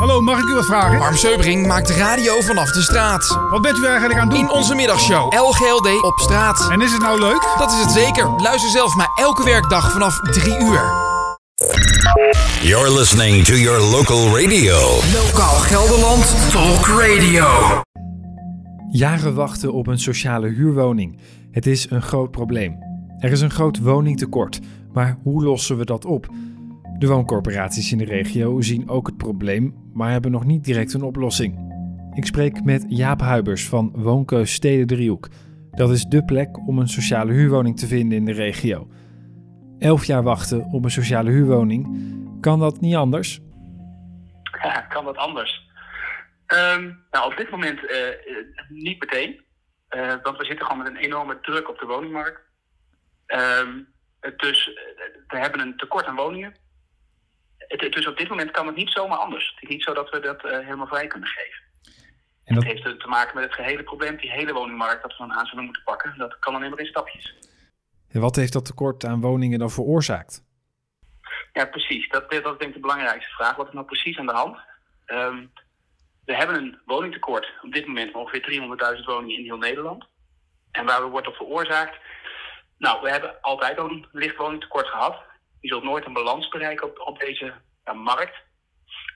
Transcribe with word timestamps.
Hallo, 0.00 0.20
mag 0.20 0.38
ik 0.38 0.48
u 0.48 0.54
wat 0.54 0.66
vragen? 0.66 0.98
Harm 0.98 1.16
Seubering 1.16 1.66
maakt 1.66 1.90
radio 1.90 2.40
vanaf 2.40 2.70
de 2.70 2.82
straat. 2.82 3.38
Wat 3.50 3.62
bent 3.62 3.78
u 3.78 3.84
eigenlijk 3.84 4.20
aan 4.20 4.28
het 4.28 4.36
doen? 4.36 4.48
In 4.48 4.54
onze 4.54 4.74
middagshow 4.74 5.32
LGLD 5.32 6.02
op 6.02 6.18
straat. 6.18 6.68
En 6.70 6.80
is 6.80 6.92
het 6.92 7.02
nou 7.02 7.20
leuk? 7.20 7.54
Dat 7.58 7.72
is 7.72 7.80
het 7.80 7.90
zeker. 7.90 8.28
Luister 8.36 8.70
zelf 8.70 8.94
maar 8.94 9.10
elke 9.14 9.44
werkdag 9.44 9.92
vanaf 9.92 10.20
3 10.20 10.60
uur. 10.60 10.92
You're 12.62 12.92
listening 12.92 13.44
to 13.44 13.54
your 13.54 13.80
local 13.80 14.38
radio. 14.38 14.78
Lokaal 15.12 15.54
Gelderland 15.54 16.50
Talk 16.52 16.86
Radio. 16.86 17.46
Jaren 18.90 19.34
wachten 19.34 19.72
op 19.72 19.86
een 19.86 19.98
sociale 19.98 20.48
huurwoning. 20.48 21.18
Het 21.50 21.66
is 21.66 21.90
een 21.90 22.02
groot 22.02 22.30
probleem. 22.30 22.78
Er 23.18 23.30
is 23.30 23.40
een 23.40 23.50
groot 23.50 23.78
woningtekort, 23.78 24.60
maar 24.92 25.18
hoe 25.22 25.44
lossen 25.44 25.76
we 25.76 25.84
dat 25.84 26.04
op? 26.04 26.28
De 27.00 27.06
wooncorporaties 27.06 27.92
in 27.92 27.98
de 27.98 28.04
regio 28.04 28.60
zien 28.60 28.88
ook 28.88 29.06
het 29.06 29.16
probleem, 29.16 29.90
maar 29.92 30.10
hebben 30.10 30.30
nog 30.30 30.44
niet 30.44 30.64
direct 30.64 30.92
een 30.92 31.02
oplossing. 31.02 31.58
Ik 32.14 32.26
spreek 32.26 32.64
met 32.64 32.84
Jaap 32.88 33.20
Huibers 33.20 33.68
van 33.68 33.92
Woonkeus 33.94 34.52
Steden 34.52 34.86
Driehoek. 34.86 35.28
Dat 35.70 35.90
is 35.90 36.04
dé 36.04 36.24
plek 36.24 36.68
om 36.68 36.78
een 36.78 36.88
sociale 36.88 37.32
huurwoning 37.32 37.78
te 37.78 37.86
vinden 37.86 38.18
in 38.18 38.24
de 38.24 38.32
regio. 38.32 38.88
Elf 39.78 40.04
jaar 40.04 40.22
wachten 40.22 40.64
op 40.64 40.84
een 40.84 40.90
sociale 40.90 41.30
huurwoning, 41.30 41.86
kan 42.40 42.58
dat 42.58 42.80
niet 42.80 42.94
anders? 42.94 43.40
Ja, 44.62 44.80
kan 44.80 45.04
dat 45.04 45.16
anders? 45.16 45.68
Ehm, 46.46 46.92
nou, 47.10 47.30
op 47.30 47.36
dit 47.36 47.50
moment 47.50 47.82
uh, 47.82 47.90
niet 48.68 49.00
meteen. 49.00 49.44
Uh, 49.90 50.14
want 50.22 50.36
we 50.36 50.44
zitten 50.44 50.66
gewoon 50.66 50.82
met 50.82 50.92
een 50.92 51.02
enorme 51.02 51.40
druk 51.40 51.68
op 51.68 51.78
de 51.78 51.86
woningmarkt. 51.86 52.40
Um, 53.26 53.88
dus 54.36 54.66
we 55.26 55.38
hebben 55.38 55.60
een 55.60 55.76
tekort 55.76 56.06
aan 56.06 56.16
woningen. 56.16 56.68
Het, 57.78 57.92
dus 57.92 58.06
op 58.06 58.18
dit 58.18 58.28
moment 58.28 58.50
kan 58.50 58.66
het 58.66 58.76
niet 58.76 58.90
zomaar 58.90 59.18
anders. 59.18 59.50
Het 59.54 59.62
is 59.62 59.68
niet 59.68 59.82
zo 59.82 59.94
dat 59.94 60.10
we 60.10 60.20
dat 60.20 60.42
helemaal 60.42 60.86
vrij 60.86 61.06
kunnen 61.06 61.28
geven. 61.28 61.62
En 62.44 62.54
dat... 62.54 62.64
Het 62.64 62.72
heeft 62.72 63.00
te 63.00 63.08
maken 63.08 63.34
met 63.34 63.44
het 63.44 63.54
gehele 63.54 63.82
probleem, 63.82 64.16
die 64.16 64.30
hele 64.30 64.52
woningmarkt, 64.52 65.02
dat 65.02 65.10
we 65.10 65.18
dan 65.18 65.32
aan 65.32 65.46
zullen 65.46 65.64
moeten 65.64 65.82
pakken. 65.82 66.14
Dat 66.18 66.38
kan 66.38 66.54
alleen 66.54 66.70
maar 66.70 66.78
in 66.78 66.86
stapjes. 66.86 67.34
En 68.08 68.20
wat 68.20 68.36
heeft 68.36 68.52
dat 68.52 68.64
tekort 68.64 69.04
aan 69.04 69.20
woningen 69.20 69.58
dan 69.58 69.70
veroorzaakt? 69.70 70.42
Ja, 71.52 71.64
precies. 71.66 72.08
Dat, 72.08 72.30
dat 72.30 72.44
is 72.44 72.58
denk 72.58 72.60
ik 72.60 72.72
de 72.72 72.80
belangrijkste 72.80 73.34
vraag. 73.34 73.56
Wat 73.56 73.66
is 73.66 73.72
nou 73.72 73.86
precies 73.86 74.18
aan 74.18 74.26
de 74.26 74.32
hand? 74.32 74.58
Um, 75.06 75.52
we 76.24 76.36
hebben 76.36 76.56
een 76.56 76.78
woningtekort 76.84 77.52
op 77.62 77.72
dit 77.72 77.86
moment 77.86 78.12
van 78.12 78.20
ongeveer 78.20 78.96
300.000 78.98 79.04
woningen 79.04 79.38
in 79.38 79.44
heel 79.44 79.58
Nederland. 79.58 80.06
En 80.70 80.84
waar 80.84 81.10
wordt 81.10 81.26
dat 81.26 81.36
veroorzaakt? 81.36 81.96
Nou, 82.78 83.02
we 83.02 83.10
hebben 83.10 83.40
altijd 83.40 83.78
al 83.78 83.90
een 83.90 84.06
licht 84.12 84.36
woningtekort 84.36 84.86
gehad. 84.86 85.22
Je 85.60 85.68
zult 85.68 85.82
nooit 85.82 86.06
een 86.06 86.12
balans 86.12 86.48
bereiken 86.48 86.86
op, 86.86 87.00
op 87.00 87.18
deze 87.18 87.54
ja, 87.84 87.92
markt. 87.92 88.36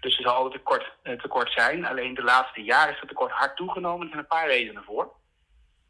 Dus 0.00 0.17
er 0.17 0.23
zal 0.23 0.34
altijd 0.34 0.53
tekort, 0.53 0.92
eh, 1.03 1.20
tekort 1.20 1.53
zijn. 1.53 1.86
Alleen 1.86 2.14
de 2.14 2.23
laatste 2.23 2.62
jaren 2.62 2.92
is 2.92 3.01
het 3.01 3.09
tekort 3.09 3.33
hard 3.33 3.56
toegenomen. 3.56 4.01
Er 4.01 4.12
zijn 4.12 4.20
een 4.20 4.27
paar 4.27 4.47
redenen 4.47 4.84
voor. 4.84 5.12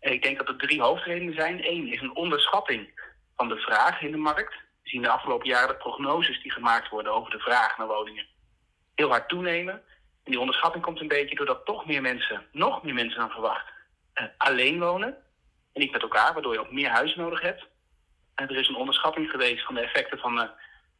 En 0.00 0.12
ik 0.12 0.22
denk 0.22 0.38
dat 0.38 0.48
er 0.48 0.56
drie 0.56 0.80
hoofdredenen 0.80 1.34
zijn. 1.34 1.70
Eén 1.70 1.92
is 1.92 2.00
een 2.00 2.16
onderschatting 2.16 3.00
van 3.36 3.48
de 3.48 3.56
vraag 3.56 4.02
in 4.02 4.10
de 4.10 4.16
markt. 4.16 4.54
We 4.82 4.88
zien 4.88 5.02
de 5.02 5.10
afgelopen 5.10 5.48
jaren 5.48 5.68
de 5.68 5.76
prognoses 5.76 6.42
die 6.42 6.52
gemaakt 6.52 6.88
worden 6.88 7.12
over 7.12 7.30
de 7.30 7.38
vraag 7.38 7.78
naar 7.78 7.86
woningen 7.86 8.26
heel 8.94 9.08
hard 9.08 9.28
toenemen. 9.28 9.74
En 10.24 10.30
die 10.30 10.40
onderschatting 10.40 10.84
komt 10.84 11.00
een 11.00 11.08
beetje 11.08 11.36
doordat 11.36 11.64
toch 11.64 11.86
meer 11.86 12.02
mensen, 12.02 12.46
nog 12.52 12.82
meer 12.82 12.94
mensen 12.94 13.18
dan 13.18 13.30
verwacht, 13.30 13.66
eh, 14.12 14.24
alleen 14.36 14.78
wonen. 14.78 15.16
En 15.72 15.80
niet 15.80 15.92
met 15.92 16.02
elkaar, 16.02 16.32
waardoor 16.32 16.52
je 16.52 16.60
ook 16.60 16.72
meer 16.72 16.90
huizen 16.90 17.20
nodig 17.20 17.40
hebt. 17.40 17.66
Er 18.34 18.56
is 18.56 18.68
een 18.68 18.76
onderschatting 18.76 19.30
geweest 19.30 19.64
van 19.64 19.74
de 19.74 19.80
effecten 19.80 20.18
van, 20.18 20.38
uh, 20.38 20.48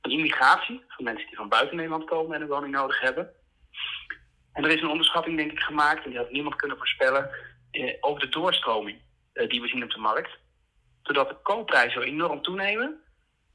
van 0.03 0.11
immigratie. 0.11 0.85
Van 0.89 1.05
mensen 1.05 1.27
die 1.27 1.37
van 1.37 1.49
buiten 1.49 1.77
Nederland 1.77 2.05
komen 2.05 2.35
en 2.35 2.43
een 2.43 2.49
woning 2.49 2.73
nodig 2.73 3.01
hebben. 3.01 3.33
En 4.53 4.65
er 4.65 4.71
is 4.71 4.83
een 4.83 4.89
onderschatting, 4.89 5.37
denk 5.37 5.53
ik, 5.53 5.61
gemaakt, 5.61 6.05
en 6.05 6.11
die 6.11 6.19
had 6.19 6.31
niemand 6.31 6.57
kunnen 6.57 6.77
voorspellen, 6.77 7.31
eh, 7.71 7.97
over 8.01 8.21
de 8.21 8.29
doorstroming 8.29 8.99
eh, 9.33 9.49
die 9.49 9.61
we 9.61 9.69
zien 9.69 9.83
op 9.83 9.91
de 9.91 9.99
markt. 9.99 10.31
Doordat 11.03 11.29
de 11.29 11.37
koopprijzen 11.43 12.03
enorm 12.03 12.43
toenemen, 12.43 13.03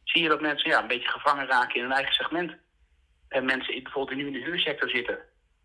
zie 0.03 0.21
je 0.21 0.29
dat 0.29 0.41
mensen 0.41 0.69
ja, 0.69 0.81
een 0.81 0.87
beetje 0.87 1.09
gevangen 1.09 1.47
raken 1.47 1.75
in 1.75 1.81
hun 1.81 1.91
eigen 1.91 2.13
segment. 2.13 2.55
En 3.27 3.45
mensen 3.45 3.73
die 3.73 3.81
bijvoorbeeld 3.81 4.17
nu 4.17 4.27
in 4.27 4.33
de 4.33 4.43
huursector 4.43 4.89
zitten, 4.89 5.19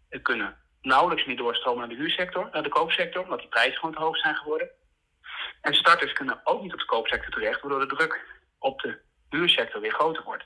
eh, 0.08 0.22
kunnen 0.22 0.56
nauwelijks 0.82 1.24
meer 1.24 1.36
doorstromen 1.36 1.80
naar 1.80 1.96
de 1.96 2.02
huursector, 2.02 2.48
naar 2.52 2.62
de 2.62 2.68
koopsector, 2.68 3.22
omdat 3.22 3.38
die 3.38 3.48
prijzen 3.48 3.78
gewoon 3.78 3.94
te 3.94 4.00
hoog 4.00 4.16
zijn 4.16 4.34
geworden. 4.34 4.70
En 5.64 5.74
starters 5.74 6.12
kunnen 6.12 6.40
ook 6.44 6.62
niet 6.62 6.72
op 6.72 6.78
de 6.78 6.84
koopsector 6.84 7.32
terecht, 7.32 7.60
waardoor 7.60 7.80
de 7.80 7.94
druk 7.96 8.20
op 8.58 8.80
de 8.80 8.98
huursector 9.28 9.80
weer 9.80 9.92
groter 9.92 10.22
wordt. 10.24 10.44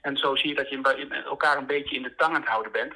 En 0.00 0.16
zo 0.16 0.36
zie 0.36 0.48
je 0.48 0.54
dat 0.54 0.68
je 0.68 1.22
elkaar 1.24 1.56
een 1.56 1.66
beetje 1.66 1.96
in 1.96 2.02
de 2.02 2.14
tang 2.14 2.34
aan 2.34 2.40
het 2.40 2.50
houden 2.50 2.72
bent. 2.72 2.94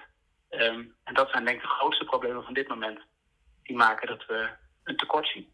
Um, 0.51 0.95
en 1.05 1.15
dat 1.15 1.31
zijn 1.31 1.45
denk 1.45 1.57
ik 1.57 1.63
de 1.63 1.69
grootste 1.69 2.05
problemen 2.05 2.45
van 2.45 2.55
dit 2.55 2.69
moment. 2.69 3.01
Die 3.63 3.77
maken 3.77 4.07
dat 4.07 4.27
we 4.27 4.49
een 4.85 4.97
tekort 4.97 5.27
zien. 5.27 5.49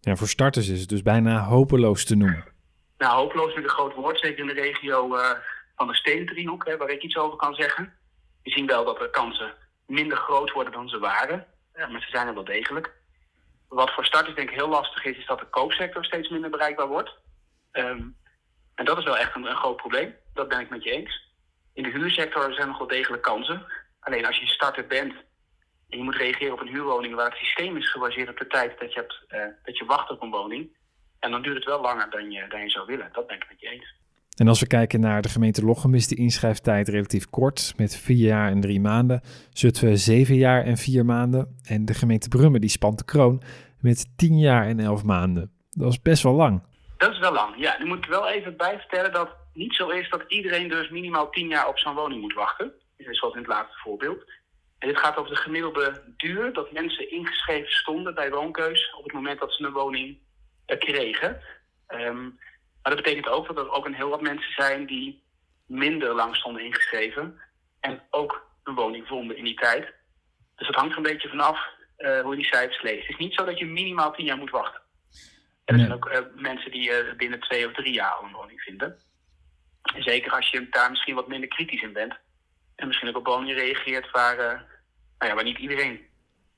Ja, 0.00 0.16
voor 0.16 0.28
starters 0.28 0.68
is 0.68 0.80
het 0.80 0.88
dus 0.88 1.02
bijna 1.02 1.44
hopeloos 1.44 2.04
te 2.04 2.16
noemen. 2.16 2.44
Nou, 2.98 3.14
hopeloos 3.14 3.54
is 3.54 3.62
een 3.62 3.68
groot 3.68 3.94
woord, 3.94 4.18
zeker 4.18 4.38
in 4.38 4.46
de 4.46 4.62
regio 4.62 5.16
uh, 5.16 5.30
van 5.76 5.86
de 5.86 5.94
Steendriehoek, 5.94 6.66
hè, 6.66 6.76
waar 6.76 6.90
ik 6.90 7.02
iets 7.02 7.16
over 7.16 7.36
kan 7.36 7.54
zeggen. 7.54 7.92
We 8.42 8.50
zien 8.50 8.66
wel 8.66 8.84
dat 8.84 8.98
de 8.98 9.10
kansen 9.10 9.54
minder 9.86 10.16
groot 10.16 10.52
worden 10.52 10.72
dan 10.72 10.88
ze 10.88 10.98
waren, 10.98 11.46
ja, 11.74 11.86
maar 11.86 12.00
ze 12.00 12.10
zijn 12.10 12.26
er 12.26 12.34
wel 12.34 12.44
degelijk. 12.44 13.00
Wat 13.72 13.90
voor 13.90 14.04
starters 14.04 14.34
denk 14.34 14.50
ik 14.50 14.54
heel 14.54 14.68
lastig 14.68 15.04
is, 15.04 15.16
is 15.16 15.26
dat 15.26 15.38
de 15.38 15.46
koopsector 15.46 16.04
steeds 16.04 16.28
minder 16.28 16.50
bereikbaar 16.50 16.88
wordt. 16.88 17.14
Um, 17.72 18.16
en 18.74 18.84
dat 18.84 18.98
is 18.98 19.04
wel 19.04 19.16
echt 19.16 19.34
een, 19.34 19.46
groot 19.46 19.76
probleem, 19.76 20.16
dat 20.34 20.48
ben 20.48 20.60
ik 20.60 20.70
met 20.70 20.84
je 20.84 20.90
eens. 20.90 21.30
In 21.74 21.82
de 21.82 21.90
huursector 21.90 22.52
zijn 22.52 22.68
nog 22.68 22.78
wel 22.78 22.86
degelijk 22.86 23.22
kansen. 23.22 23.66
Alleen 24.00 24.26
als 24.26 24.38
je 24.38 24.46
starter 24.46 24.86
bent 24.86 25.14
en 25.88 25.98
je 25.98 26.04
moet 26.04 26.16
reageren 26.16 26.52
op 26.52 26.60
een 26.60 26.74
huurwoning 26.74 27.14
waar 27.14 27.28
het 27.28 27.38
systeem 27.38 27.76
is 27.76 27.90
gebaseerd 27.90 28.28
op 28.28 28.38
de 28.38 28.46
tijd 28.46 28.78
dat 28.78 28.92
je, 28.92 28.98
hebt, 28.98 29.20
uh, 29.28 29.54
dat 29.64 29.78
je 29.78 29.84
wacht 29.84 30.10
op 30.10 30.22
een 30.22 30.30
woning. 30.30 30.76
En 31.18 31.30
dan 31.30 31.42
duurt 31.42 31.56
het 31.56 31.64
wel 31.64 31.80
langer 31.80 32.10
dan 32.10 32.30
je, 32.30 32.48
dan 32.48 32.60
je 32.60 32.70
zou 32.70 32.86
willen. 32.86 33.10
Dat 33.12 33.26
ben 33.26 33.36
ik 33.36 33.48
met 33.48 33.60
je 33.60 33.68
eens. 33.68 33.94
En 34.42 34.48
als 34.48 34.60
we 34.60 34.66
kijken 34.66 35.00
naar 35.00 35.22
de 35.22 35.28
gemeente 35.28 35.64
Lochem 35.64 35.94
is 35.94 36.08
de 36.08 36.14
inschrijftijd 36.14 36.88
relatief 36.88 37.30
kort, 37.30 37.74
met 37.76 37.96
vier 37.96 38.26
jaar 38.26 38.50
en 38.50 38.60
drie 38.60 38.80
maanden. 38.80 39.20
Zutphen 39.52 39.98
zeven 39.98 40.34
jaar 40.34 40.64
en 40.64 40.76
vier 40.76 41.04
maanden. 41.04 41.58
En 41.64 41.84
de 41.84 41.94
gemeente 41.94 42.28
Brummen 42.28 42.60
die 42.60 42.70
spant 42.70 42.98
de 42.98 43.04
kroon 43.04 43.42
met 43.80 44.12
tien 44.16 44.38
jaar 44.38 44.66
en 44.66 44.80
elf 44.80 45.04
maanden. 45.04 45.52
Dat 45.70 45.92
is 45.92 46.02
best 46.02 46.22
wel 46.22 46.32
lang. 46.32 46.62
Dat 46.96 47.10
is 47.10 47.18
wel 47.18 47.32
lang, 47.32 47.54
ja. 47.56 47.76
Nu 47.78 47.84
moet 47.84 47.98
ik 47.98 48.10
wel 48.10 48.28
even 48.28 48.56
bijvertellen 48.56 49.12
dat 49.12 49.28
het 49.28 49.36
niet 49.54 49.74
zo 49.74 49.88
is 49.88 50.10
dat 50.10 50.24
iedereen 50.28 50.68
dus 50.68 50.90
minimaal 50.90 51.30
tien 51.30 51.48
jaar 51.48 51.68
op 51.68 51.78
zo'n 51.78 51.94
woning 51.94 52.20
moet 52.20 52.34
wachten. 52.34 52.72
Zoals 52.96 53.34
in 53.34 53.40
het 53.40 53.50
laatste 53.50 53.78
voorbeeld. 53.78 54.24
En 54.78 54.88
dit 54.88 54.98
gaat 54.98 55.16
over 55.16 55.30
de 55.30 55.40
gemiddelde 55.40 56.02
duur 56.16 56.52
dat 56.52 56.72
mensen 56.72 57.10
ingeschreven 57.10 57.70
stonden 57.70 58.14
bij 58.14 58.30
woonkeus 58.30 58.94
op 58.98 59.04
het 59.04 59.12
moment 59.12 59.40
dat 59.40 59.52
ze 59.52 59.64
een 59.64 59.72
woning 59.72 60.18
uh, 60.66 60.78
kregen. 60.78 61.40
Um, 61.88 62.38
maar 62.82 62.94
dat 62.94 63.02
betekent 63.02 63.28
ook 63.28 63.46
dat 63.46 63.56
er 63.56 63.72
ook 63.72 63.86
een 63.86 63.94
heel 63.94 64.08
wat 64.08 64.20
mensen 64.20 64.52
zijn 64.52 64.86
die 64.86 65.22
minder 65.66 66.14
lang 66.14 66.36
stonden 66.36 66.64
ingeschreven 66.64 67.40
en 67.80 68.02
ook 68.10 68.46
een 68.64 68.74
woning 68.74 69.06
vonden 69.06 69.36
in 69.36 69.44
die 69.44 69.54
tijd. 69.54 69.92
Dus 70.56 70.66
het 70.66 70.76
hangt 70.76 70.90
er 70.90 70.96
een 70.96 71.12
beetje 71.12 71.28
vanaf 71.28 71.58
uh, 71.98 72.20
hoe 72.20 72.30
je 72.30 72.36
die 72.36 72.52
cijfers 72.52 72.82
leest. 72.82 73.00
Het 73.00 73.10
is 73.10 73.24
niet 73.24 73.34
zo 73.34 73.44
dat 73.44 73.58
je 73.58 73.66
minimaal 73.66 74.12
tien 74.12 74.24
jaar 74.24 74.36
moet 74.36 74.50
wachten. 74.50 74.80
Er 75.64 75.78
zijn 75.78 75.92
ook 75.92 76.06
uh, 76.06 76.18
mensen 76.34 76.70
die 76.70 76.90
uh, 76.90 77.16
binnen 77.16 77.40
twee 77.40 77.66
of 77.66 77.72
drie 77.72 77.92
jaar 77.92 78.10
al 78.10 78.24
een 78.24 78.32
woning 78.32 78.60
vinden. 78.60 78.98
En 79.82 80.02
zeker 80.02 80.32
als 80.32 80.50
je 80.50 80.68
daar 80.68 80.90
misschien 80.90 81.14
wat 81.14 81.28
minder 81.28 81.48
kritisch 81.48 81.82
in 81.82 81.92
bent. 81.92 82.14
En 82.76 82.86
misschien 82.86 83.08
ook 83.08 83.16
op 83.16 83.26
woningen 83.26 83.54
reageert 83.54 84.10
waar, 84.10 84.36
nou 85.18 85.30
ja, 85.30 85.34
waar 85.34 85.44
niet 85.44 85.58
iedereen 85.58 86.06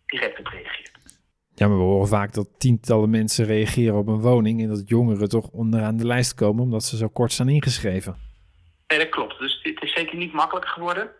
direct 0.06 0.38
op 0.38 0.46
reageert. 0.46 1.13
Ja, 1.56 1.68
maar 1.68 1.76
we 1.76 1.82
horen 1.82 2.08
vaak 2.08 2.32
dat 2.32 2.48
tientallen 2.58 3.10
mensen 3.10 3.44
reageren 3.44 3.98
op 3.98 4.06
een 4.06 4.20
woning 4.20 4.62
en 4.62 4.68
dat 4.68 4.88
jongeren 4.88 5.28
toch 5.28 5.48
onderaan 5.48 5.96
de 5.96 6.06
lijst 6.06 6.34
komen 6.34 6.62
omdat 6.62 6.84
ze 6.84 6.96
zo 6.96 7.08
kort 7.08 7.32
staan 7.32 7.48
ingeschreven. 7.48 8.16
Nee, 8.86 8.98
dat 8.98 9.08
klopt. 9.08 9.38
Dus 9.38 9.60
het 9.62 9.82
is 9.82 9.92
zeker 9.92 10.16
niet 10.16 10.32
makkelijker 10.32 10.70
geworden. 10.70 11.10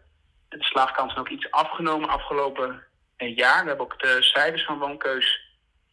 De 0.48 0.62
slaagkans 0.62 1.12
is 1.12 1.18
ook 1.18 1.28
iets 1.28 1.50
afgenomen 1.50 2.08
afgelopen 2.08 2.82
jaar. 3.16 3.62
We 3.62 3.68
hebben 3.68 3.86
ook 3.86 4.00
de 4.00 4.16
cijfers 4.20 4.64
van 4.64 4.78
woonkeus, 4.78 5.40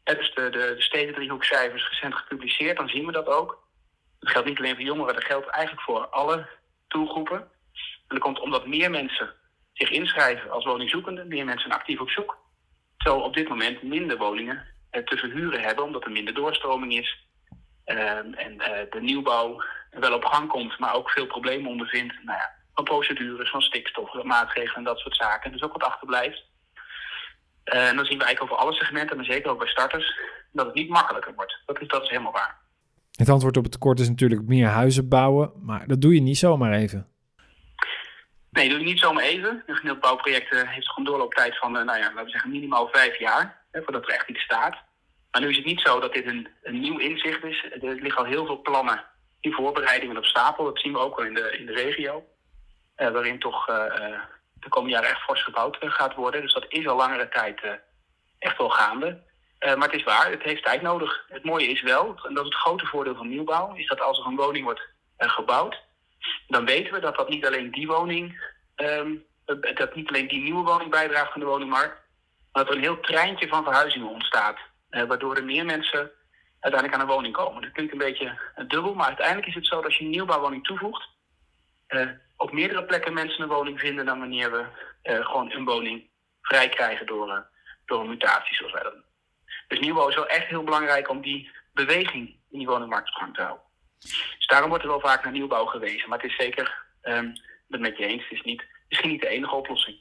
dus 0.03 0.33
de, 0.35 0.49
de, 0.49 0.73
de 0.75 0.81
stedendriehoekcijfers 0.81 1.89
recent 1.89 2.15
gepubliceerd. 2.15 2.77
Dan 2.77 2.89
zien 2.89 3.05
we 3.05 3.11
dat 3.11 3.27
ook. 3.27 3.63
Dat 4.19 4.29
geldt 4.29 4.47
niet 4.47 4.57
alleen 4.57 4.75
voor 4.75 4.83
jongeren, 4.83 5.13
dat 5.13 5.23
geldt 5.23 5.47
eigenlijk 5.47 5.85
voor 5.85 6.07
alle 6.07 6.47
doelgroepen. 6.87 7.37
En 7.37 8.17
dat 8.17 8.19
komt 8.19 8.39
omdat 8.39 8.67
meer 8.67 8.89
mensen 8.89 9.33
zich 9.73 9.89
inschrijven 9.89 10.51
als 10.51 10.65
woningzoekende, 10.65 11.25
meer 11.25 11.45
mensen 11.45 11.71
actief 11.71 11.99
op 11.99 12.09
zoek 12.09 12.40
zo 13.03 13.17
op 13.17 13.33
dit 13.33 13.49
moment 13.49 13.83
minder 13.83 14.17
woningen 14.17 14.63
eh, 14.89 15.03
te 15.03 15.17
verhuren 15.17 15.61
hebben, 15.61 15.83
omdat 15.83 16.05
er 16.05 16.11
minder 16.11 16.33
doorstroming 16.33 16.93
is. 16.93 17.25
Ehm, 17.85 18.33
en 18.33 18.53
uh, 18.53 18.67
de 18.89 19.01
nieuwbouw 19.01 19.63
wel 19.91 20.13
op 20.13 20.25
gang 20.25 20.49
komt, 20.49 20.79
maar 20.79 20.95
ook 20.95 21.09
veel 21.09 21.27
problemen 21.27 21.69
ondervindt. 21.69 22.13
Nou 22.23 22.37
ja, 22.37 22.51
van 22.73 22.83
procedures, 22.83 23.49
van 23.49 23.61
stikstof, 23.61 24.23
maatregelen 24.23 24.75
en 24.75 24.83
dat 24.83 24.99
soort 24.99 25.15
zaken. 25.15 25.51
Dus 25.51 25.61
ook 25.61 25.73
wat 25.73 25.83
achterblijft. 25.83 26.43
Uh, 27.73 27.87
en 27.87 27.95
dan 27.95 28.05
zien 28.05 28.17
we 28.17 28.23
eigenlijk 28.23 28.53
over 28.53 28.65
alle 28.65 28.73
segmenten, 28.73 29.15
maar 29.15 29.25
zeker 29.25 29.51
ook 29.51 29.59
bij 29.59 29.67
starters, 29.67 30.19
dat 30.51 30.65
het 30.65 30.75
niet 30.75 30.89
makkelijker 30.89 31.33
wordt. 31.35 31.61
Dat 31.65 31.81
is, 31.81 31.87
dat 31.87 32.03
is 32.03 32.09
helemaal 32.09 32.31
waar. 32.31 32.57
Het 33.11 33.29
antwoord 33.29 33.57
op 33.57 33.63
het 33.63 33.71
tekort 33.71 33.99
is 33.99 34.09
natuurlijk 34.09 34.41
meer 34.41 34.67
huizen 34.67 35.09
bouwen, 35.09 35.51
maar 35.61 35.87
dat 35.87 36.01
doe 36.01 36.13
je 36.13 36.21
niet 36.21 36.37
zomaar 36.37 36.73
even. 36.73 37.10
Nee, 38.51 38.69
doe 38.69 38.79
je 38.79 38.85
niet 38.85 38.99
zomaar 38.99 39.23
even. 39.23 39.49
Een 39.49 39.75
gemiddeld 39.75 39.99
bouwproject 39.99 40.53
eh, 40.53 40.69
heeft 40.69 40.85
toch 40.85 40.97
een 40.97 41.03
doorlooptijd 41.03 41.57
van, 41.57 41.77
eh, 41.77 41.83
nou 41.83 41.97
ja, 41.99 42.03
laten 42.05 42.23
we 42.23 42.29
zeggen 42.29 42.49
minimaal 42.49 42.87
vijf 42.87 43.19
jaar, 43.19 43.61
hè, 43.71 43.81
voordat 43.83 44.03
er 44.03 44.13
echt 44.13 44.29
iets 44.29 44.41
staat. 44.41 44.77
Maar 45.31 45.41
nu 45.41 45.49
is 45.49 45.55
het 45.55 45.65
niet 45.65 45.81
zo 45.81 45.99
dat 45.99 46.13
dit 46.13 46.25
een, 46.25 46.47
een 46.63 46.79
nieuw 46.79 46.97
inzicht 46.97 47.43
is. 47.43 47.63
Er 47.63 47.79
liggen 47.81 48.17
al 48.17 48.29
heel 48.29 48.45
veel 48.45 48.61
plannen 48.61 49.03
in 49.39 49.51
voorbereiding 49.53 50.11
en 50.11 50.17
op 50.17 50.25
stapel. 50.25 50.63
Dat 50.65 50.79
zien 50.79 50.93
we 50.93 50.99
ook 50.99 51.17
wel 51.17 51.25
in 51.25 51.33
de, 51.33 51.57
in 51.57 51.65
de 51.65 51.73
regio. 51.73 52.25
eh, 52.95 53.09
waarin 53.09 53.39
toch 53.39 53.65
de 54.53 54.69
komende 54.69 54.95
jaren 54.95 55.09
echt 55.09 55.21
fors 55.21 55.43
gebouwd 55.43 55.77
gaat 55.79 56.15
worden. 56.15 56.41
Dus 56.41 56.53
dat 56.53 56.65
is 56.67 56.87
al 56.87 56.95
langere 56.95 57.29
tijd 57.29 57.61
echt 58.39 58.57
wel 58.57 58.69
gaande. 58.69 59.21
Maar 59.59 59.77
het 59.89 59.93
is 59.93 60.03
waar, 60.03 60.31
het 60.31 60.43
heeft 60.43 60.63
tijd 60.63 60.81
nodig. 60.81 61.25
Het 61.27 61.43
mooie 61.43 61.67
is 61.67 61.81
wel, 61.81 62.07
en 62.07 62.33
dat 62.33 62.45
is 62.45 62.53
het 62.53 62.61
grote 62.61 62.85
voordeel 62.85 63.15
van 63.15 63.29
nieuwbouw, 63.29 63.75
is 63.75 63.87
dat 63.87 64.01
als 64.01 64.19
er 64.19 64.25
een 64.25 64.35
woning 64.35 64.63
wordt 64.63 64.81
gebouwd, 65.17 65.81
dan 66.47 66.65
weten 66.65 66.93
we 66.93 66.99
dat 66.99 67.15
dat 67.15 67.29
niet 67.29 67.45
alleen 67.45 67.71
die 67.71 67.87
woning, 67.87 68.53
ehm, 68.75 69.15
eh, 69.45 69.75
dat 69.75 69.95
niet 69.95 70.07
alleen 70.07 70.27
die 70.27 70.41
nieuwe 70.43 70.63
woning 70.63 70.89
bijdraagt 70.89 71.33
aan 71.33 71.39
de 71.39 71.45
woningmarkt, 71.45 71.99
maar 72.51 72.63
dat 72.63 72.69
er 72.69 72.75
een 72.75 72.83
heel 72.83 72.99
treintje 72.99 73.47
van 73.47 73.63
verhuizingen 73.63 74.07
ontstaat. 74.09 74.57
eh, 74.89 75.03
waardoor 75.03 75.35
er 75.35 75.43
meer 75.45 75.65
mensen 75.65 76.11
uiteindelijk 76.59 76.93
aan 77.01 77.07
een 77.07 77.15
woning 77.15 77.33
komen. 77.33 77.61
Dat 77.61 77.71
klinkt 77.71 77.91
een 77.91 77.97
beetje 77.97 78.39
dubbel, 78.67 78.93
maar 78.93 79.07
uiteindelijk 79.07 79.47
is 79.47 79.55
het 79.55 79.65
zo 79.65 79.75
dat 79.75 79.85
als 79.85 79.97
je 79.97 80.03
een 80.03 80.09
nieuwbouwwoning 80.09 80.63
toevoegt, 80.63 81.09
eh, 81.87 82.09
op 82.37 82.51
meerdere 82.51 82.85
plekken 82.85 83.13
mensen 83.13 83.41
een 83.41 83.49
woning 83.49 83.79
vinden 83.79 84.05
dan 84.05 84.19
wanneer 84.19 84.51
we 84.51 84.65
eh, 85.01 85.25
gewoon 85.25 85.51
een 85.51 85.65
woning 85.65 86.09
vrij 86.41 86.69
krijgen 86.69 87.05
door, 87.05 87.49
door 87.85 87.99
een 87.99 88.09
mutatie, 88.09 88.55
zoals 88.55 88.73
wij 88.73 88.83
dat 88.83 88.93
doen. 88.93 89.05
Dus 89.67 89.79
nieuwbouw 89.79 90.07
is 90.07 90.15
wel 90.15 90.27
echt 90.27 90.47
heel 90.47 90.63
belangrijk 90.63 91.09
om 91.09 91.21
die 91.21 91.51
beweging 91.73 92.27
in 92.49 92.57
die 92.59 92.67
woningmarkt 92.67 93.09
op 93.09 93.15
gang 93.15 93.35
te 93.35 93.41
houden. 93.41 93.65
Dus 94.01 94.47
daarom 94.47 94.69
wordt 94.69 94.83
er 94.83 94.89
wel 94.89 94.99
vaak 94.99 95.23
naar 95.23 95.33
nieuwbouw 95.33 95.65
gewezen. 95.65 96.09
Maar 96.09 96.19
het 96.19 96.29
is 96.29 96.37
zeker, 96.37 96.85
ben 97.01 97.35
het 97.67 97.81
met 97.81 97.97
je 97.97 98.05
eens, 98.05 98.23
het 98.23 98.31
is 98.31 98.41
niet, 98.41 98.63
misschien 98.87 99.09
niet 99.09 99.21
de 99.21 99.27
enige 99.27 99.55
oplossing. 99.55 99.97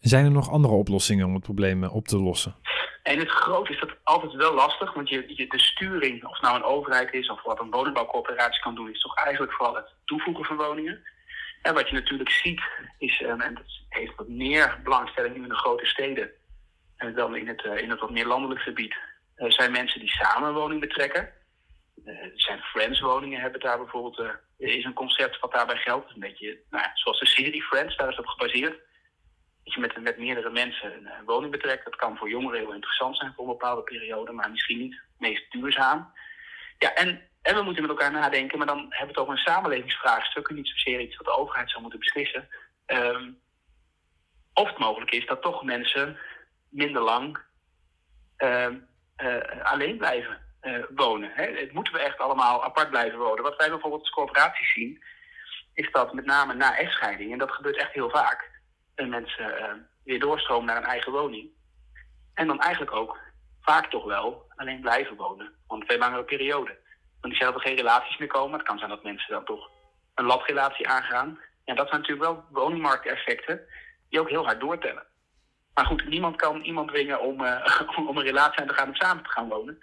Zijn 0.00 0.24
er 0.24 0.30
nog 0.30 0.50
andere 0.50 0.74
oplossingen 0.74 1.26
om 1.26 1.34
het 1.34 1.42
probleem 1.42 1.84
eh, 1.84 1.94
op 1.94 2.08
te 2.08 2.18
lossen? 2.18 2.54
En 3.02 3.18
het 3.18 3.30
groot 3.30 3.70
is 3.70 3.80
dat 3.80 3.96
altijd 4.02 4.32
wel 4.32 4.54
lastig, 4.54 4.94
want 4.94 5.08
je, 5.08 5.24
je, 5.26 5.46
de 5.46 5.58
sturing, 5.58 6.24
of 6.24 6.32
het 6.32 6.42
nou 6.42 6.56
een 6.56 6.62
overheid 6.62 7.12
is 7.12 7.30
of 7.30 7.42
wat 7.42 7.60
een 7.60 7.70
woningbouwcorporatie 7.70 8.62
kan 8.62 8.74
doen, 8.74 8.90
is 8.90 9.00
toch 9.00 9.16
eigenlijk 9.16 9.52
vooral 9.52 9.74
het 9.74 9.94
toevoegen 10.04 10.44
van 10.44 10.56
woningen. 10.56 11.02
En 11.62 11.74
wat 11.74 11.88
je 11.88 11.94
natuurlijk 11.94 12.30
ziet, 12.30 12.60
is, 12.98 13.22
ehm, 13.22 13.40
en 13.40 13.54
dat 13.54 13.64
heeft 13.88 14.16
wat 14.16 14.28
meer 14.28 14.80
belangstelling 14.82 15.36
nu 15.36 15.42
in 15.42 15.48
de 15.48 15.54
grote 15.54 15.86
steden 15.86 16.30
eh, 16.96 17.14
dan 17.14 17.36
in 17.36 17.48
het, 17.48 17.64
eh, 17.64 17.82
in 17.82 17.90
het 17.90 18.00
wat 18.00 18.10
meer 18.10 18.26
landelijk 18.26 18.60
gebied, 18.60 18.96
zijn 19.36 19.72
mensen 19.72 20.00
die 20.00 20.08
samen 20.08 20.48
een 20.48 20.54
woning 20.54 20.80
betrekken. 20.80 21.32
Eh, 22.04 22.14
zijn 22.34 22.60
friends-woningen, 22.60 23.40
hebben 23.40 23.60
daar 23.60 23.78
bijvoorbeeld, 23.78 24.18
eh, 24.18 24.76
is 24.76 24.84
een 24.84 24.92
concept 24.92 25.40
wat 25.40 25.52
daarbij 25.52 25.76
geldt. 25.76 26.10
Een 26.10 26.20
beetje 26.20 26.58
nou, 26.70 26.84
zoals 26.94 27.18
de 27.18 27.26
serie 27.26 27.62
Friends, 27.62 27.96
daar 27.96 28.08
is 28.08 28.18
op 28.18 28.26
gebaseerd 28.26 28.78
dat 29.64 29.74
je 29.74 29.80
met, 29.80 30.02
met 30.02 30.18
meerdere 30.18 30.50
mensen 30.50 30.92
een, 30.92 31.06
een 31.06 31.24
woning 31.24 31.52
betrekt. 31.52 31.84
Dat 31.84 31.96
kan 31.96 32.16
voor 32.16 32.28
jongeren 32.28 32.60
heel 32.60 32.72
interessant 32.72 33.16
zijn 33.16 33.32
voor 33.34 33.44
een 33.44 33.50
bepaalde 33.50 33.82
periode, 33.82 34.32
maar 34.32 34.50
misschien 34.50 34.78
niet 34.78 34.92
het 34.92 35.20
meest 35.20 35.52
duurzaam. 35.52 36.12
Ja, 36.78 36.94
en, 36.94 37.20
en 37.42 37.54
we 37.54 37.62
moeten 37.62 37.82
met 37.82 37.90
elkaar 37.90 38.12
nadenken, 38.12 38.58
maar 38.58 38.66
dan 38.66 38.78
hebben 38.78 38.98
we 38.98 39.06
het 39.06 39.18
over 39.18 39.32
een 39.32 39.52
samenlevingsvraagstuk 39.52 40.48
en 40.48 40.54
niet 40.54 40.68
zozeer 40.68 41.00
iets 41.00 41.16
wat 41.16 41.26
de 41.26 41.36
overheid 41.36 41.70
zou 41.70 41.82
moeten 41.82 42.00
beslissen. 42.00 42.48
Ehm, 42.86 43.30
of 44.52 44.68
het 44.68 44.78
mogelijk 44.78 45.10
is 45.10 45.26
dat 45.26 45.42
toch 45.42 45.62
mensen 45.62 46.18
minder 46.68 47.02
lang 47.02 47.38
ehm, 48.36 48.78
eh, 49.16 49.62
alleen 49.62 49.96
blijven 49.96 50.40
eh, 50.66 50.82
wonen. 50.94 51.30
Hè? 51.34 51.44
Het 51.44 51.72
moeten 51.72 51.92
we 51.92 51.98
echt 51.98 52.18
allemaal 52.18 52.64
apart 52.64 52.90
blijven 52.90 53.18
wonen. 53.18 53.42
Wat 53.42 53.56
wij 53.56 53.68
bijvoorbeeld 53.68 54.02
als 54.02 54.10
corporaties 54.10 54.72
zien, 54.72 55.02
is 55.74 55.90
dat 55.92 56.12
met 56.12 56.24
name 56.24 56.54
na 56.54 56.76
echtscheiding, 56.76 57.32
en 57.32 57.38
dat 57.38 57.50
gebeurt 57.50 57.76
echt 57.76 57.92
heel 57.92 58.10
vaak, 58.10 58.50
en 58.94 59.08
mensen 59.08 59.58
eh, 59.58 59.72
weer 60.04 60.20
doorstromen 60.20 60.66
naar 60.66 60.76
een 60.76 60.90
eigen 60.90 61.12
woning. 61.12 61.50
En 62.34 62.46
dan 62.46 62.60
eigenlijk 62.60 62.92
ook 62.92 63.18
vaak 63.60 63.90
toch 63.90 64.04
wel 64.04 64.52
alleen 64.56 64.80
blijven 64.80 65.16
wonen. 65.16 65.52
Want 65.66 65.82
een 65.82 65.88
veel 65.88 65.98
langere 65.98 66.24
periode. 66.24 66.78
Want 67.20 67.34
die 67.34 67.46
er 67.46 67.60
geen 67.60 67.76
relaties 67.76 68.16
meer 68.16 68.28
komen. 68.28 68.58
Het 68.58 68.68
kan 68.68 68.78
zijn 68.78 68.90
dat 68.90 69.02
mensen 69.02 69.32
dan 69.32 69.44
toch 69.44 69.70
een 70.14 70.24
labrelatie 70.24 70.88
aangaan. 70.88 71.40
En 71.64 71.76
dat 71.76 71.88
zijn 71.88 72.00
natuurlijk 72.00 72.28
wel 72.28 72.44
woningmarkteffecten 72.50 73.60
die 74.08 74.20
ook 74.20 74.28
heel 74.28 74.44
hard 74.44 74.60
doortellen. 74.60 75.06
Maar 75.74 75.86
goed, 75.86 76.08
niemand 76.08 76.36
kan 76.36 76.60
iemand 76.60 76.88
dwingen 76.88 77.20
om, 77.20 77.44
eh, 77.44 77.80
om 78.08 78.16
een 78.16 78.24
relatie 78.24 78.60
aan 78.60 78.66
te 78.66 78.74
gaan 78.74 78.88
om 78.88 78.94
samen 78.94 79.22
te 79.22 79.30
gaan 79.30 79.48
wonen. 79.48 79.78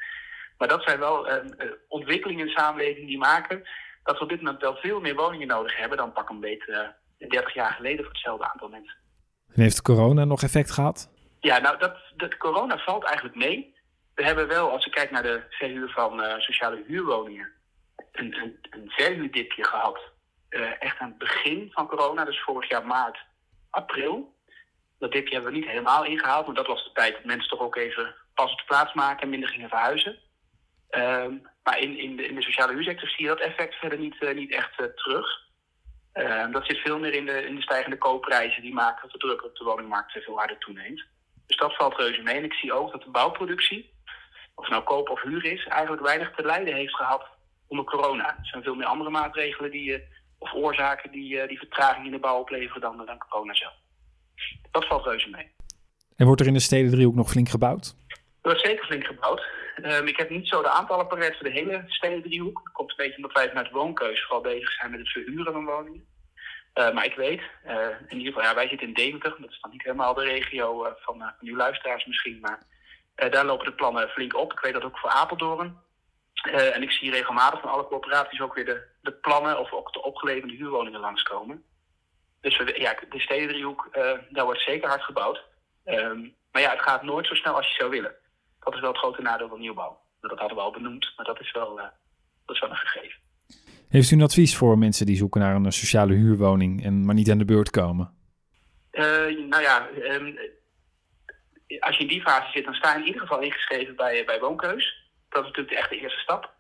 Maar 0.58 0.68
dat 0.68 0.84
zijn 0.84 1.00
wel 1.00 1.28
eh, 1.28 1.36
eh, 1.36 1.72
ontwikkelingen 1.88 2.42
in 2.42 2.54
de 2.54 2.60
samenleving 2.60 3.08
die 3.08 3.18
maken 3.18 3.64
dat 4.04 4.18
we 4.18 4.24
op 4.24 4.30
dit 4.30 4.42
moment 4.42 4.62
wel 4.62 4.76
veel 4.76 5.00
meer 5.00 5.16
woningen 5.16 5.48
nodig 5.48 5.78
hebben 5.78 5.98
dan 5.98 6.14
pak 6.14 6.30
een 6.30 6.40
beetje 6.40 6.94
uh, 7.20 7.30
30 7.30 7.54
jaar 7.54 7.72
geleden 7.72 8.04
voor 8.04 8.14
hetzelfde 8.14 8.52
aantal 8.52 8.70
mensen. 8.70 8.98
En 9.54 9.62
heeft 9.62 9.82
corona 9.82 10.26
nog 10.26 10.44
effect 10.44 10.72
gehad? 10.72 11.12
Ja, 11.40 11.60
nou, 11.60 11.78
dat, 11.78 11.98
dat 12.16 12.38
corona 12.38 12.78
valt 12.78 13.04
eigenlijk 13.04 13.36
mee. 13.36 13.76
We 14.16 14.24
hebben 14.24 14.48
wel, 14.48 14.72
als 14.72 14.84
je 14.84 14.90
kijkt 14.90 15.12
naar 15.12 15.24
de 15.24 15.44
verhuur 15.50 15.90
van 15.90 16.20
uh, 16.20 16.38
sociale 16.38 16.84
huurwoningen, 16.88 17.52
een, 18.12 18.38
een, 18.38 18.58
een 18.70 18.90
verhuurdipje 18.90 19.66
gehad. 19.66 20.00
Uh, 20.50 20.82
echt 20.82 21.00
aan 21.00 21.10
het 21.10 21.18
begin 21.18 21.72
van 21.72 21.88
corona, 21.88 22.26
dus 22.26 22.44
vorig 22.44 22.70
jaar 22.70 22.86
maart, 22.86 23.18
april. 23.70 24.36
Dat 25.00 25.12
dipje 25.12 25.34
hebben 25.34 25.52
we 25.52 25.58
niet 25.58 25.68
helemaal 25.68 26.06
ingehaald, 26.06 26.46
want 26.46 26.58
dat 26.58 26.68
was 26.68 26.84
de 26.84 26.92
tijd 26.94 27.14
dat 27.14 27.26
mensen 27.26 27.50
toch 27.50 27.60
ook 27.60 27.76
even 27.76 28.16
pas 28.34 28.52
op 28.52 28.58
de 28.58 28.66
plaats 28.66 28.94
maken 28.94 29.22
en 29.22 29.30
minder 29.30 29.50
gingen 29.50 29.70
verhuizen. 29.70 30.20
Uh, 30.98 31.26
maar 31.64 31.80
in, 31.80 31.98
in, 31.98 32.16
de, 32.16 32.28
in 32.28 32.36
de 32.36 32.42
sociale 32.42 32.74
huursector 32.74 33.10
zie 33.10 33.22
je 33.22 33.28
dat 33.28 33.40
effect 33.40 33.76
verder 33.76 34.00
niet, 34.00 34.16
uh, 34.20 34.34
niet 34.34 34.52
echt 34.52 34.80
uh, 34.80 34.86
terug. 34.86 35.28
Uh, 36.14 36.52
dat 36.52 36.66
zit 36.66 36.78
veel 36.78 37.00
meer 37.00 37.14
in 37.14 37.26
de, 37.26 37.46
in 37.46 37.56
de 37.56 37.62
stijgende 37.62 37.98
koopprijzen 37.98 38.62
die 38.62 38.74
maken 38.74 39.02
dat 39.02 39.12
de 39.12 39.28
druk 39.28 39.44
op 39.44 39.56
de 39.56 39.64
woningmarkt 39.64 40.12
veel 40.12 40.38
harder 40.38 40.58
toeneemt. 40.58 41.04
Dus 41.48 41.58
dat 41.58 41.76
valt 41.76 41.98
reuze 41.98 42.22
mee. 42.22 42.36
En 42.36 42.44
ik 42.44 42.54
zie 42.54 42.74
ook 42.74 42.92
dat 42.92 43.04
de 43.04 43.10
bouwproductie, 43.10 43.94
of 44.56 44.70
nou 44.70 44.84
koop 44.84 45.10
of 45.10 45.22
huur 45.22 45.46
is, 45.46 45.66
eigenlijk 45.66 46.02
weinig 46.02 46.32
te 46.36 46.46
lijden 46.46 46.74
heeft 46.74 46.96
gehad 46.96 47.26
onder 47.68 47.86
corona. 47.86 48.38
Er 48.38 48.46
zijn 48.46 48.64
veel 48.64 48.76
meer 48.76 48.88
andere 48.88 49.10
maatregelen 49.10 49.72
die, 49.72 50.04
of 50.38 50.54
oorzaken 50.54 51.12
die, 51.12 51.48
die 51.48 51.58
vertraging 51.58 52.06
in 52.06 52.12
de 52.12 52.20
bouw 52.20 52.40
opleveren 52.40 52.82
dan, 52.82 53.06
dan 53.06 53.18
corona 53.18 53.54
zelf. 53.54 53.74
Dat 54.72 54.88
valt 54.88 55.06
reuze 55.06 55.30
mee. 55.30 55.52
En 56.16 56.26
wordt 56.26 56.42
er 56.42 56.48
in 56.48 56.54
de 56.54 56.60
stedendriehoek 56.60 57.16
nog 57.16 57.30
flink 57.30 57.50
gebouwd? 57.50 57.96
Er 58.08 58.20
wordt 58.42 58.66
zeker 58.66 58.86
flink 58.86 59.06
gebouwd. 59.06 59.44
Um, 59.82 60.08
ik 60.08 60.18
heb 60.18 60.30
niet 60.30 60.48
zo 60.48 60.62
de 60.62 60.70
aantallen 60.70 61.08
paraat 61.08 61.38
voor 61.38 61.46
de 61.46 61.52
hele 61.52 61.84
stedendriehoek. 61.88 62.62
Dat 62.64 62.74
komt 62.74 62.90
een 62.90 62.96
beetje 62.96 63.16
omdat 63.16 63.32
wij 63.32 63.48
vanuit 63.48 63.72
woonkeus 63.72 64.24
vooral 64.24 64.42
bezig 64.42 64.72
zijn 64.72 64.92
met 64.92 65.00
het 65.00 65.10
verhuren 65.10 65.54
van 65.54 65.66
woningen. 65.66 66.06
Uh, 66.74 66.92
maar 66.92 67.06
ik 67.06 67.16
weet, 67.16 67.42
uh, 67.66 67.88
in 68.08 68.18
ieder 68.18 68.34
geval, 68.34 68.50
ja, 68.50 68.56
wij 68.56 68.68
zitten 68.68 68.88
in 68.88 68.94
Deventer. 68.94 69.36
Dat 69.40 69.50
is 69.50 69.60
dan 69.62 69.72
niet 69.72 69.84
helemaal 69.84 70.14
de 70.14 70.24
regio 70.24 70.86
uh, 70.86 70.92
van, 70.96 71.34
uw 71.40 71.56
luisteraars 71.56 72.06
misschien. 72.06 72.40
Maar 72.40 72.60
daar 73.30 73.46
lopen 73.46 73.66
de 73.66 73.74
plannen 73.74 74.10
flink 74.10 74.36
op. 74.36 74.52
Ik 74.52 74.60
weet 74.60 74.74
dat 74.74 74.84
ook 74.84 74.98
voor 74.98 75.10
Apeldoorn. 75.10 75.78
en 76.52 76.82
ik 76.82 76.92
zie 76.92 77.12
regelmatig 77.12 77.60
van 77.62 77.70
alle 77.70 77.88
corporaties 77.88 78.42
ook 78.42 78.54
weer 78.54 78.66
de, 78.66 78.84
de 79.02 79.12
plannen 79.12 79.60
of 79.60 79.72
ook 79.72 79.94
de 79.94 80.04
opgeleverde 80.04 80.56
huurwoningen 80.56 81.00
langskomen. 81.00 81.64
Dus 82.42 82.58
we, 82.58 82.80
ja, 82.80 82.96
de 83.10 83.20
stedendriehoek, 83.20 83.90
daar 84.30 84.46
wordt 84.46 84.62
zeker 84.62 84.90
hard 84.90 85.04
gebouwd. 85.04 85.44
Um, 85.86 86.36
maar 86.52 86.62
ja, 86.62 86.70
het 86.70 86.82
gaat 86.82 87.04
nooit 87.04 87.28
zo 87.28 87.34
snel 87.34 87.56
als 87.56 87.68
je 87.68 87.74
zou 87.74 87.90
willen. 87.90 88.16
Dat 88.64 88.74
is 88.74 88.80
wel 88.80 88.90
het 88.90 89.00
grote 89.00 89.22
nadeel 89.22 89.48
van 89.48 89.60
nieuwbouw. 89.60 90.00
Dat 90.22 90.40
hadden 90.40 90.58
we 90.58 90.64
al 90.64 90.72
benoemd, 90.72 91.14
maar 91.16 91.26
dat 91.26 91.40
is 91.40 91.52
wel, 91.52 91.80
uh, 91.80 91.86
dat 92.46 92.56
is 92.56 92.62
wel 92.62 92.70
een 92.70 92.76
gegeven. 92.76 93.20
Heeft 93.90 94.12
u 94.12 94.16
een 94.16 94.22
advies 94.22 94.58
voor 94.58 94.78
mensen 94.78 95.06
die 95.06 95.16
zoeken 95.16 95.42
naar 95.42 95.56
een 95.56 95.72
sociale 95.72 96.14
huurwoning 96.14 96.84
en 96.84 97.06
maar 97.06 97.16
niet 97.16 97.32
aan 97.32 97.38
de 97.38 97.46
beurt 97.46 97.70
komen? 97.70 98.18
Uh, 98.92 99.48
nou 99.50 99.62
ja, 99.62 99.88
um, 99.90 100.38
als 101.80 101.96
je 101.96 102.02
in 102.02 102.08
die 102.08 102.22
fase 102.22 102.52
zit, 102.52 102.66
dan 102.66 102.74
sta 102.74 102.94
je 102.94 103.00
in 103.00 103.06
ieder 103.06 103.22
geval 103.22 103.42
ingeschreven 103.42 103.96
bij, 103.96 104.26
bij 104.26 104.40
Woonkeus. 104.40 105.12
Dat 105.30 105.42
is 105.42 105.48
natuurlijk 105.48 105.76
de 105.76 105.82
echte 105.82 106.00
eerste 106.00 106.20
stap. 106.20 106.54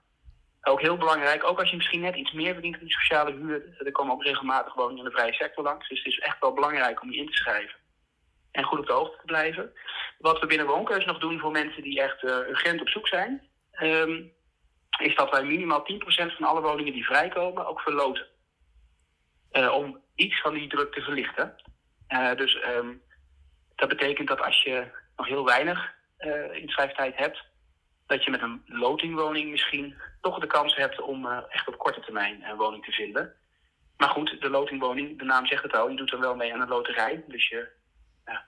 Ook 0.61 0.81
heel 0.81 0.97
belangrijk, 0.97 1.43
ook 1.43 1.59
als 1.59 1.69
je 1.69 1.75
misschien 1.75 2.01
net 2.01 2.15
iets 2.15 2.31
meer 2.31 2.53
verdient 2.53 2.75
in 2.75 2.85
die 2.85 2.93
sociale 2.93 3.31
huur. 3.31 3.75
Er 3.77 3.91
komen 3.91 4.13
ook 4.13 4.23
regelmatig 4.23 4.73
woningen 4.73 5.03
in 5.03 5.09
de 5.09 5.15
vrije 5.15 5.33
sector 5.33 5.63
langs. 5.63 5.89
Dus 5.89 5.97
het 6.03 6.13
is 6.13 6.19
echt 6.19 6.39
wel 6.39 6.53
belangrijk 6.53 7.01
om 7.01 7.11
je 7.11 7.19
in 7.19 7.27
te 7.27 7.37
schrijven 7.37 7.81
en 8.53 8.63
goed 8.63 8.79
op 8.79 8.85
de 8.85 8.93
hoogte 8.93 9.17
te 9.17 9.25
blijven. 9.25 9.71
Wat 10.23 10.39
we 10.39 10.45
binnen 10.45 10.67
Woonkeus 10.67 11.05
nog 11.05 11.19
doen 11.19 11.39
voor 11.39 11.51
mensen 11.51 11.83
die 11.83 12.01
echt 12.01 12.23
uh, 12.23 12.31
urgent 12.31 12.81
op 12.81 12.89
zoek 12.89 13.07
zijn, 13.07 13.41
um, 13.81 14.31
is 14.99 15.15
dat 15.15 15.29
wij 15.29 15.43
minimaal 15.43 15.85
10% 15.91 15.95
van 16.05 16.47
alle 16.47 16.61
woningen 16.61 16.93
die 16.93 17.05
vrijkomen 17.05 17.67
ook 17.67 17.81
verloten. 17.81 18.25
Uh, 19.51 19.73
om 19.73 20.01
iets 20.15 20.41
van 20.41 20.53
die 20.53 20.67
druk 20.67 20.93
te 20.93 21.01
verlichten. 21.01 21.55
Uh, 22.09 22.35
dus 22.35 22.57
um, 22.67 23.01
dat 23.75 23.89
betekent 23.89 24.27
dat 24.27 24.41
als 24.41 24.61
je 24.63 24.91
nog 25.15 25.27
heel 25.27 25.45
weinig 25.45 25.93
inschrijftijd 26.51 27.15
hebt, 27.15 27.43
dat 28.07 28.23
je 28.23 28.31
met 28.31 28.41
een 28.41 28.63
lotingwoning 28.65 29.51
misschien 29.51 29.95
toch 30.21 30.39
de 30.39 30.47
kans 30.47 30.75
hebt 30.75 31.01
om 31.01 31.27
echt 31.27 31.67
op 31.67 31.77
korte 31.77 31.99
termijn 31.99 32.43
een 32.43 32.57
woning 32.57 32.85
te 32.85 32.91
vinden. 32.91 33.33
Maar 33.97 34.09
goed, 34.09 34.41
de 34.41 34.49
lotingwoning, 34.49 35.19
de 35.19 35.25
naam 35.25 35.45
zegt 35.45 35.63
het 35.63 35.75
al, 35.75 35.89
je 35.89 35.95
doet 35.95 36.11
er 36.11 36.19
wel 36.19 36.35
mee 36.35 36.53
aan 36.53 36.61
een 36.61 36.67
loterij. 36.67 37.23
Dus 37.27 37.47
je 37.47 37.71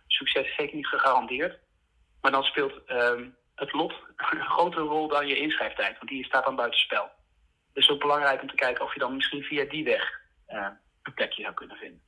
succes 0.07 0.47
is 0.47 0.55
zeker 0.55 0.75
niet 0.75 0.87
gegarandeerd. 0.87 1.63
Maar 2.25 2.33
dan 2.33 2.43
speelt 2.43 2.73
ehm, 2.85 3.23
het 3.55 3.73
lot 3.73 3.93
een 4.15 4.41
grotere 4.41 4.85
rol 4.85 5.07
dan 5.07 5.27
je 5.27 5.37
inschrijftijd, 5.37 5.97
want 5.97 6.09
die 6.09 6.25
staat 6.25 6.45
dan 6.45 6.55
buitenspel. 6.55 7.09
Dus 7.73 7.89
ook 7.89 7.99
belangrijk 7.99 8.41
om 8.41 8.47
te 8.47 8.55
kijken 8.55 8.85
of 8.85 8.93
je 8.93 8.99
dan 8.99 9.15
misschien 9.15 9.41
via 9.41 9.65
die 9.69 9.83
weg 9.83 10.21
eh, 10.45 10.67
een 11.03 11.13
plekje 11.13 11.41
zou 11.41 11.53
kunnen 11.53 11.75
vinden. 11.75 12.01